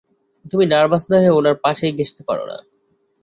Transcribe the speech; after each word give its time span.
তুমি 0.45 0.65
নার্ভাস 0.65 1.03
না 1.09 1.17
হয়ে 1.17 1.37
উনার 1.39 1.57
পাশেই 1.63 1.95
ঘেঁষতে 1.97 2.21
পারো 2.27 2.43
না। 2.45 2.57